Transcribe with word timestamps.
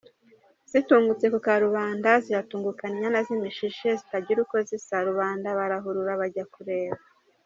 Zitungutse 0.71 1.25
ku 1.33 1.39
karubanda 1.45 2.09
zihatungukana 2.25 2.93
inyana 2.95 3.19
z’imishishe 3.25 3.87
zitagira 3.99 4.39
uko 4.45 4.55
zisa; 4.67 4.95
rubanda 5.07 5.47
barahurura 5.59 6.13
bajya 6.21 6.45
kureba. 6.55 6.97